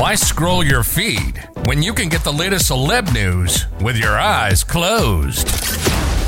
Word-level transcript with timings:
Why 0.00 0.14
scroll 0.14 0.64
your 0.64 0.82
feed 0.82 1.46
when 1.66 1.82
you 1.82 1.92
can 1.92 2.08
get 2.08 2.24
the 2.24 2.32
latest 2.32 2.70
celeb 2.70 3.12
news 3.12 3.66
with 3.82 3.98
your 3.98 4.18
eyes 4.18 4.64
closed? 4.64 5.46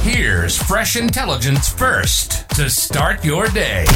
Here's 0.03 0.63
fresh 0.63 0.95
intelligence 0.97 1.73
first 1.73 2.51
to 2.51 2.69
start 2.69 3.25
your 3.25 3.47
day. 3.49 3.87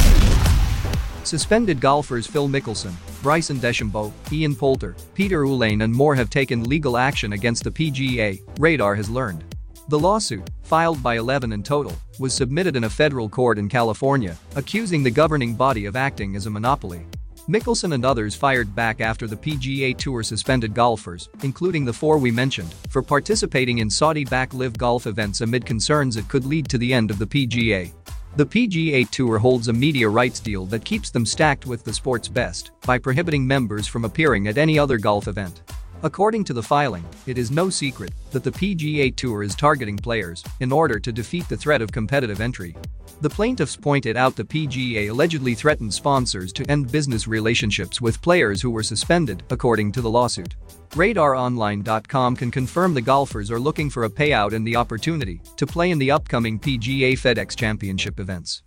Suspended 1.24 1.78
golfers 1.78 2.26
Phil 2.26 2.48
Mickelson, 2.48 2.94
Bryson 3.22 3.58
DeChambeau, 3.58 4.14
Ian 4.32 4.56
Poulter, 4.56 4.96
Peter 5.12 5.42
Uihlein 5.42 5.84
and 5.84 5.92
more 5.92 6.14
have 6.14 6.30
taken 6.30 6.64
legal 6.64 6.96
action 6.96 7.34
against 7.34 7.62
the 7.62 7.70
PGA, 7.70 8.40
Radar 8.58 8.94
has 8.94 9.10
learned. 9.10 9.44
The 9.88 9.98
lawsuit, 9.98 10.48
filed 10.62 11.02
by 11.02 11.18
11 11.18 11.52
in 11.52 11.62
total, 11.62 11.92
was 12.18 12.32
submitted 12.32 12.76
in 12.76 12.84
a 12.84 12.90
federal 12.90 13.28
court 13.28 13.58
in 13.58 13.68
California, 13.68 14.38
accusing 14.54 15.02
the 15.02 15.10
governing 15.10 15.54
body 15.54 15.84
of 15.84 15.96
acting 15.96 16.34
as 16.34 16.46
a 16.46 16.50
monopoly. 16.50 17.04
Mickelson 17.48 17.94
and 17.94 18.04
others 18.04 18.34
fired 18.34 18.74
back 18.74 19.00
after 19.00 19.28
the 19.28 19.36
PGA 19.36 19.96
Tour 19.96 20.24
suspended 20.24 20.74
golfers, 20.74 21.28
including 21.44 21.84
the 21.84 21.92
four 21.92 22.18
we 22.18 22.32
mentioned, 22.32 22.74
for 22.90 23.02
participating 23.02 23.78
in 23.78 23.88
Saudi-backed 23.88 24.52
LIV 24.52 24.76
golf 24.76 25.06
events 25.06 25.42
amid 25.42 25.64
concerns 25.64 26.16
it 26.16 26.26
could 26.26 26.44
lead 26.44 26.68
to 26.68 26.76
the 26.76 26.92
end 26.92 27.08
of 27.08 27.20
the 27.20 27.26
PGA. 27.26 27.92
The 28.34 28.46
PGA 28.46 29.08
Tour 29.10 29.38
holds 29.38 29.68
a 29.68 29.72
media 29.72 30.08
rights 30.08 30.40
deal 30.40 30.66
that 30.66 30.84
keeps 30.84 31.10
them 31.10 31.24
stacked 31.24 31.66
with 31.66 31.84
the 31.84 31.94
sport's 31.94 32.28
best 32.28 32.72
by 32.84 32.98
prohibiting 32.98 33.46
members 33.46 33.86
from 33.86 34.04
appearing 34.04 34.48
at 34.48 34.58
any 34.58 34.76
other 34.76 34.98
golf 34.98 35.28
event. 35.28 35.62
According 36.06 36.44
to 36.44 36.52
the 36.52 36.62
filing, 36.62 37.04
it 37.26 37.36
is 37.36 37.50
no 37.50 37.68
secret 37.68 38.12
that 38.30 38.44
the 38.44 38.52
PGA 38.52 39.14
Tour 39.16 39.42
is 39.42 39.56
targeting 39.56 39.96
players 39.96 40.44
in 40.60 40.70
order 40.70 41.00
to 41.00 41.10
defeat 41.10 41.48
the 41.48 41.56
threat 41.56 41.82
of 41.82 41.90
competitive 41.90 42.40
entry. 42.40 42.76
The 43.22 43.28
plaintiffs 43.28 43.74
pointed 43.74 44.16
out 44.16 44.36
the 44.36 44.44
PGA 44.44 45.10
allegedly 45.10 45.56
threatened 45.56 45.92
sponsors 45.92 46.52
to 46.52 46.70
end 46.70 46.92
business 46.92 47.26
relationships 47.26 48.00
with 48.00 48.22
players 48.22 48.62
who 48.62 48.70
were 48.70 48.84
suspended, 48.84 49.42
according 49.50 49.90
to 49.92 50.00
the 50.00 50.08
lawsuit. 50.08 50.54
RadarOnline.com 50.90 52.36
can 52.36 52.52
confirm 52.52 52.94
the 52.94 53.02
golfers 53.02 53.50
are 53.50 53.58
looking 53.58 53.90
for 53.90 54.04
a 54.04 54.10
payout 54.10 54.52
and 54.52 54.64
the 54.64 54.76
opportunity 54.76 55.40
to 55.56 55.66
play 55.66 55.90
in 55.90 55.98
the 55.98 56.12
upcoming 56.12 56.60
PGA 56.60 57.14
FedEx 57.14 57.56
Championship 57.56 58.20
events. 58.20 58.62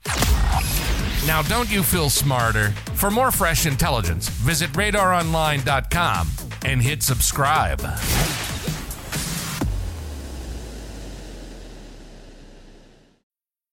Now, 1.25 1.41
don't 1.43 1.71
you 1.71 1.83
feel 1.83 2.09
smarter? 2.09 2.71
For 2.95 3.09
more 3.09 3.31
fresh 3.31 3.65
intelligence, 3.65 4.27
visit 4.27 4.69
radaronline.com 4.73 6.38
and 6.63 6.81
hit 6.81 7.03
subscribe. 7.03 7.81